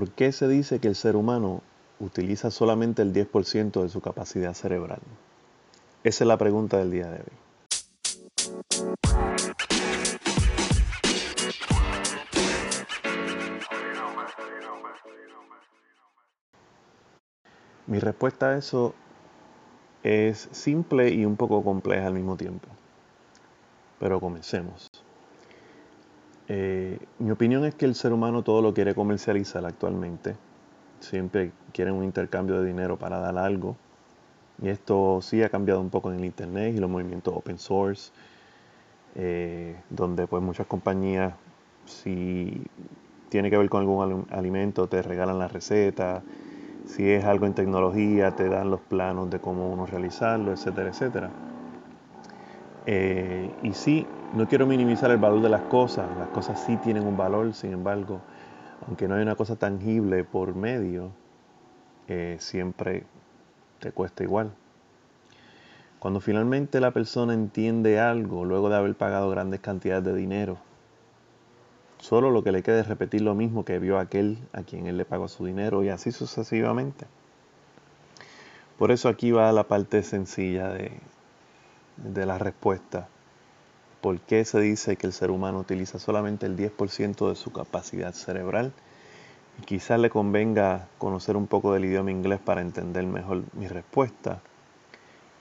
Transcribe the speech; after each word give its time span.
¿Por 0.00 0.12
qué 0.12 0.32
se 0.32 0.48
dice 0.48 0.80
que 0.80 0.88
el 0.88 0.94
ser 0.94 1.14
humano 1.14 1.60
utiliza 1.98 2.50
solamente 2.50 3.02
el 3.02 3.12
10% 3.12 3.82
de 3.82 3.90
su 3.90 4.00
capacidad 4.00 4.54
cerebral? 4.54 5.00
Esa 6.04 6.24
es 6.24 6.26
la 6.26 6.38
pregunta 6.38 6.78
del 6.78 6.90
día 6.90 7.10
de 7.10 7.18
hoy. 7.18 7.26
Mi 17.86 17.98
respuesta 17.98 18.52
a 18.52 18.56
eso 18.56 18.94
es 20.02 20.48
simple 20.50 21.10
y 21.10 21.26
un 21.26 21.36
poco 21.36 21.62
compleja 21.62 22.06
al 22.06 22.14
mismo 22.14 22.38
tiempo. 22.38 22.68
Pero 23.98 24.18
comencemos. 24.18 24.89
Eh, 26.52 26.98
mi 27.20 27.30
opinión 27.30 27.64
es 27.64 27.76
que 27.76 27.84
el 27.84 27.94
ser 27.94 28.12
humano 28.12 28.42
todo 28.42 28.60
lo 28.60 28.74
quiere 28.74 28.92
comercializar 28.92 29.64
actualmente. 29.64 30.34
Siempre 31.00 31.52
quieren 31.72 31.94
un 31.94 32.02
intercambio 32.02 32.60
de 32.60 32.66
dinero 32.66 32.98
para 32.98 33.20
dar 33.20 33.38
algo. 33.38 33.76
Y 34.60 34.68
esto 34.68 35.20
sí 35.22 35.42
ha 35.44 35.48
cambiado 35.48 35.80
un 35.80 35.90
poco 35.90 36.10
en 36.12 36.18
el 36.18 36.24
Internet 36.24 36.74
y 36.74 36.80
los 36.80 36.90
movimientos 36.90 37.34
open 37.36 37.58
source, 37.58 38.10
eh, 39.14 39.76
donde 39.90 40.26
pues 40.26 40.42
muchas 40.42 40.66
compañías, 40.66 41.34
si 41.86 42.62
tiene 43.28 43.50
que 43.50 43.58
ver 43.58 43.68
con 43.68 43.80
algún 43.82 44.26
alimento, 44.30 44.88
te 44.88 45.02
regalan 45.02 45.38
la 45.38 45.48
receta, 45.48 46.24
si 46.84 47.10
es 47.10 47.24
algo 47.24 47.46
en 47.46 47.54
tecnología, 47.54 48.32
te 48.32 48.48
dan 48.48 48.70
los 48.70 48.80
planos 48.82 49.30
de 49.30 49.40
cómo 49.40 49.70
uno 49.70 49.86
realizarlo, 49.86 50.52
etcétera, 50.52 50.90
etcétera. 50.90 51.32
Eh, 52.86 53.54
y 53.60 53.74
sí, 53.74 54.08
no 54.34 54.46
quiero 54.46 54.66
minimizar 54.66 55.10
el 55.10 55.18
valor 55.18 55.42
de 55.42 55.48
las 55.48 55.62
cosas, 55.62 56.06
las 56.18 56.28
cosas 56.28 56.60
sí 56.60 56.76
tienen 56.76 57.06
un 57.06 57.16
valor, 57.16 57.52
sin 57.54 57.72
embargo, 57.72 58.20
aunque 58.86 59.08
no 59.08 59.14
hay 59.14 59.22
una 59.22 59.36
cosa 59.36 59.56
tangible 59.56 60.24
por 60.24 60.54
medio, 60.54 61.10
eh, 62.08 62.36
siempre 62.38 63.04
te 63.80 63.92
cuesta 63.92 64.22
igual. 64.22 64.52
Cuando 65.98 66.20
finalmente 66.20 66.80
la 66.80 66.92
persona 66.92 67.34
entiende 67.34 68.00
algo, 68.00 68.44
luego 68.44 68.70
de 68.70 68.76
haber 68.76 68.94
pagado 68.94 69.28
grandes 69.30 69.60
cantidades 69.60 70.04
de 70.04 70.14
dinero, 70.14 70.58
Solo 72.00 72.30
lo 72.30 72.42
que 72.42 72.50
le 72.50 72.62
queda 72.62 72.80
es 72.80 72.88
repetir 72.88 73.20
lo 73.20 73.34
mismo 73.34 73.64
que 73.64 73.78
vio 73.78 73.98
aquel 73.98 74.38
a 74.54 74.62
quien 74.62 74.86
él 74.86 74.96
le 74.96 75.04
pagó 75.04 75.28
su 75.28 75.44
dinero 75.44 75.84
y 75.84 75.90
así 75.90 76.12
sucesivamente. 76.12 77.06
Por 78.78 78.90
eso 78.90 79.10
aquí 79.10 79.32
va 79.32 79.52
la 79.52 79.64
parte 79.64 80.02
sencilla 80.02 80.70
de, 80.70 80.92
de 81.98 82.24
la 82.24 82.38
respuesta. 82.38 83.08
¿Por 84.00 84.18
qué 84.20 84.44
se 84.44 84.60
dice 84.60 84.96
que 84.96 85.06
el 85.06 85.12
ser 85.12 85.30
humano 85.30 85.58
utiliza 85.58 85.98
solamente 85.98 86.46
el 86.46 86.56
10% 86.56 87.28
de 87.28 87.36
su 87.36 87.52
capacidad 87.52 88.14
cerebral? 88.14 88.72
Y 89.58 89.64
quizás 89.64 90.00
le 90.00 90.08
convenga 90.08 90.88
conocer 90.96 91.36
un 91.36 91.46
poco 91.46 91.74
del 91.74 91.84
idioma 91.84 92.10
inglés 92.10 92.40
para 92.40 92.62
entender 92.62 93.04
mejor 93.04 93.42
mi 93.52 93.68
respuesta. 93.68 94.40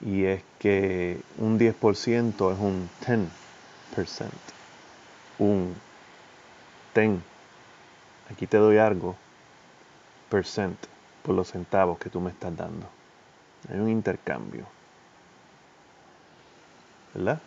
Y 0.00 0.24
es 0.24 0.42
que 0.58 1.20
un 1.38 1.58
10% 1.58 2.52
es 2.52 2.58
un 2.58 2.88
10%, 3.06 4.30
un 5.38 5.74
ten, 6.92 7.22
aquí 8.30 8.46
te 8.46 8.56
doy 8.56 8.78
algo, 8.78 9.16
percent, 10.30 10.78
por 11.22 11.34
los 11.34 11.50
centavos 11.50 11.98
que 11.98 12.08
tú 12.08 12.20
me 12.20 12.30
estás 12.30 12.56
dando. 12.56 12.86
Hay 13.70 13.78
un 13.78 13.88
intercambio. 13.88 14.66
¿Verdad? 17.14 17.40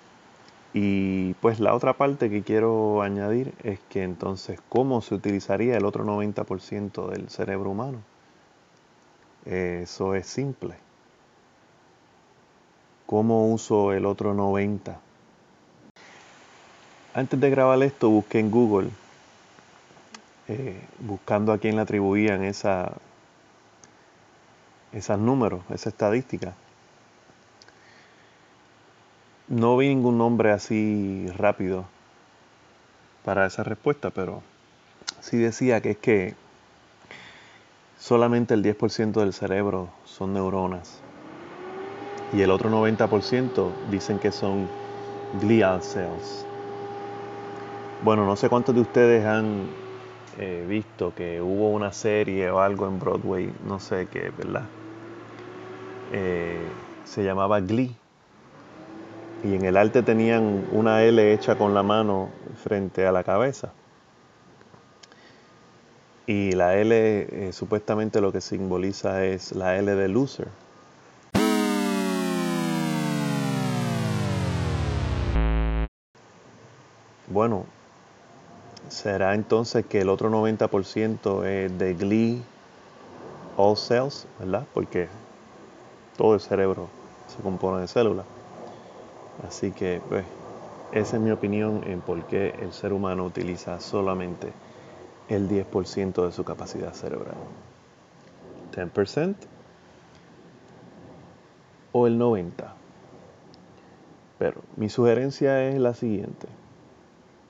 Y 0.73 1.33
pues 1.35 1.59
la 1.59 1.73
otra 1.73 1.93
parte 1.93 2.29
que 2.29 2.43
quiero 2.43 3.01
añadir 3.01 3.53
es 3.63 3.79
que 3.89 4.03
entonces, 4.03 4.59
¿cómo 4.69 5.01
se 5.01 5.15
utilizaría 5.15 5.75
el 5.77 5.85
otro 5.85 6.05
90% 6.05 7.07
del 7.07 7.30
cerebro 7.30 7.71
humano? 7.71 7.99
Eso 9.45 10.13
es 10.13 10.27
simple. 10.27 10.75
¿Cómo 13.08 13.52
uso 13.52 13.93
el 13.93 14.05
otro 14.05 14.35
90%? 14.35 14.97
Antes 17.15 17.39
de 17.39 17.49
grabar 17.49 17.81
esto, 17.81 18.09
busqué 18.09 18.39
en 18.39 18.52
Google 18.52 18.91
eh, 20.47 20.81
buscando 20.99 21.53
a 21.53 21.59
quién 21.59 21.75
le 21.75 21.83
atribuían 21.83 22.43
esa, 22.43 22.93
esos 24.91 25.19
números, 25.19 25.61
esa 25.69 25.89
estadística. 25.89 26.55
No 29.49 29.77
vi 29.77 29.89
ningún 29.89 30.17
nombre 30.17 30.52
así 30.52 31.27
rápido 31.37 31.86
para 33.26 33.45
esa 33.45 33.64
respuesta, 33.64 34.11
pero 34.11 34.42
sí 35.21 35.37
decía 35.37 35.82
que 35.82 35.92
es 35.92 35.98
que 35.98 36.36
solamente 37.99 38.54
el 38.54 38.64
10% 38.64 39.20
del 39.20 39.33
cerebro 39.33 39.89
son 40.05 40.33
neuronas 40.33 41.02
y 42.32 42.42
el 42.42 42.52
otro 42.52 42.70
90% 42.70 43.73
dicen 43.89 44.20
que 44.20 44.32
son 44.32 44.70
glial 45.42 45.82
cells. 45.82 46.45
Bueno, 48.04 48.26
no 48.26 48.36
sé 48.36 48.49
cuántos 48.49 48.76
de 48.76 48.82
ustedes 48.82 49.26
han 49.26 49.67
He 50.42 50.65
visto 50.65 51.14
que 51.14 51.42
hubo 51.42 51.70
una 51.70 51.92
serie 51.92 52.49
o 52.49 52.61
algo 52.61 52.88
en 52.88 52.98
Broadway, 52.98 53.52
no 53.67 53.77
sé 53.82 54.08
qué, 54.09 54.32
¿verdad? 54.38 54.64
Eh, 56.14 56.65
se 57.04 57.26
llamaba 57.26 57.59
Glee. 57.59 57.98
Y 59.44 59.55
en 59.55 59.64
el 59.64 59.77
arte 59.77 60.04
tenían 60.04 60.66
una 60.73 61.04
L 61.04 61.33
hecha 61.33 61.58
con 61.58 61.73
la 61.73 61.82
mano 61.82 62.30
frente 62.61 63.08
a 63.08 63.11
la 63.11 63.23
cabeza. 63.23 63.72
Y 66.27 66.52
la 66.52 66.76
L 66.76 66.94
eh, 66.94 67.54
supuestamente 67.54 68.22
lo 68.22 68.32
que 68.32 68.42
simboliza 68.42 69.26
es 69.26 69.54
la 69.54 69.77
L 69.77 69.95
de 69.95 70.08
loser. 70.10 70.48
Bueno, 77.27 77.66
será 78.89 79.36
entonces 79.36 79.86
que 79.86 80.02
el 80.02 80.10
otro 80.10 80.30
90% 80.30 81.45
es 81.45 81.77
de 81.77 81.94
Glee 81.94 82.42
All 83.56 83.77
Cells, 83.77 84.27
¿verdad? 84.39 84.66
Porque 84.73 85.08
todo 86.17 86.33
el 86.33 86.42
cerebro 86.42 86.88
se 87.27 87.42
compone 87.42 87.82
de 87.82 87.88
células. 87.88 88.39
Así 89.48 89.72
que, 89.72 90.02
pues, 90.08 90.26
esa 90.92 91.17
es 91.17 91.22
mi 91.22 91.32
opinión 91.32 91.82
en 91.86 92.02
por 92.02 92.23
qué 92.23 92.55
el 92.60 92.73
ser 92.73 92.94
humano 92.94 93.26
utiliza 93.26 93.80
solamente 93.80 94.52
el 95.27 95.48
10% 95.48 96.26
de 96.26 96.32
su 96.32 96.44
capacidad 96.44 96.94
cerebral. 96.94 97.36
10% 98.76 99.36
o 101.92 102.08
el 102.08 102.17
90%. 102.17 102.73
Pero 104.38 104.61
mi 104.77 104.89
sugerencia 104.89 105.67
es 105.67 105.80
la 105.80 105.94
siguiente 105.94 106.48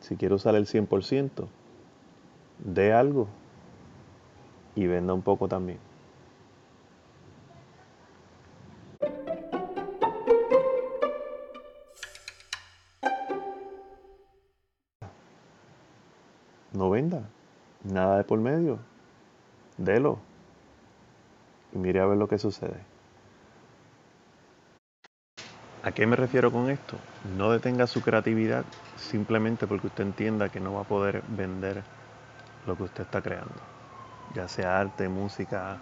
si 0.02 0.16
quiero 0.16 0.36
usar 0.36 0.56
el 0.56 0.66
100%, 0.66 1.48
de 2.66 2.94
algo 2.94 3.28
y 4.76 4.88
venda 4.88 5.14
un 5.14 5.22
poco 5.22 5.48
también. 5.48 5.89
No 16.80 16.90
venda, 16.90 17.24
nada 17.84 18.16
de 18.16 18.24
por 18.24 18.40
medio, 18.40 18.80
delo 19.78 20.18
y 21.74 21.78
mire 21.78 22.00
a 22.00 22.06
ver 22.06 22.18
lo 22.18 22.30
que 22.30 22.38
sucede. 22.38 22.80
¿A 25.84 25.92
qué 25.92 26.08
me 26.08 26.16
refiero 26.16 26.54
con 26.54 26.70
esto? 26.70 26.96
No 27.38 27.52
detenga 27.52 27.86
su 27.86 28.00
creatividad 28.02 28.64
simplemente 28.96 29.68
porque 29.68 29.88
usted 29.88 30.06
entienda 30.06 30.48
que 30.48 30.62
no 30.62 30.74
va 30.74 30.84
a 30.84 30.86
poder 30.86 31.22
vender 31.28 31.84
lo 32.66 32.78
que 32.78 32.84
usted 32.84 33.04
está 33.04 33.22
creando, 33.22 33.60
ya 34.34 34.48
sea 34.48 34.80
arte, 34.80 35.10
música, 35.10 35.76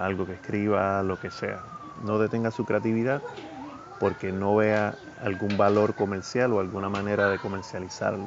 algo 0.00 0.26
que 0.26 0.32
escriba, 0.32 1.04
lo 1.04 1.20
que 1.20 1.30
sea. 1.30 1.60
No 2.04 2.18
detenga 2.18 2.50
su 2.50 2.64
creatividad 2.64 3.22
porque 4.00 4.32
no 4.32 4.56
vea 4.56 4.96
algún 5.22 5.56
valor 5.56 5.94
comercial 5.94 6.52
o 6.54 6.58
alguna 6.58 6.88
manera 6.88 7.30
de 7.30 7.38
comercializarlo. 7.38 8.26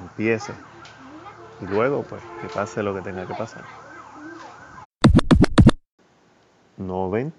Empiece 0.00 0.52
y 1.60 1.66
luego 1.66 2.02
pues 2.02 2.22
que 2.40 2.48
pase 2.48 2.82
lo 2.82 2.94
que 2.94 3.02
tenga 3.02 3.26
que 3.26 3.34
pasar. 3.34 3.62
90. 6.78 7.34